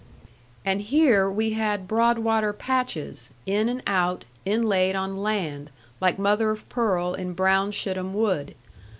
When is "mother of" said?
6.17-6.67